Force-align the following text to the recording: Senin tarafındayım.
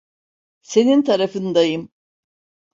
Senin 0.61 1.01
tarafındayım. 1.01 1.91